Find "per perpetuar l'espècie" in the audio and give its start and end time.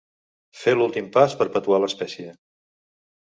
1.35-2.33